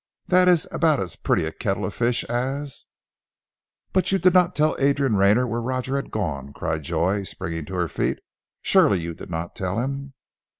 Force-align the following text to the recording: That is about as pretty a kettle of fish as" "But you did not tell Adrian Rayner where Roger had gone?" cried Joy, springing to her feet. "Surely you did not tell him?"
That 0.25 0.47
is 0.47 0.67
about 0.71 0.99
as 0.99 1.15
pretty 1.15 1.45
a 1.45 1.51
kettle 1.51 1.85
of 1.85 1.93
fish 1.93 2.23
as" 2.23 2.87
"But 3.93 4.11
you 4.11 4.17
did 4.17 4.33
not 4.33 4.55
tell 4.55 4.75
Adrian 4.79 5.15
Rayner 5.15 5.45
where 5.45 5.61
Roger 5.61 5.95
had 5.95 6.09
gone?" 6.09 6.53
cried 6.53 6.81
Joy, 6.81 7.21
springing 7.21 7.65
to 7.65 7.75
her 7.75 7.87
feet. 7.87 8.17
"Surely 8.63 8.99
you 8.99 9.13
did 9.13 9.29
not 9.29 9.55
tell 9.55 9.77
him?" 9.79 10.13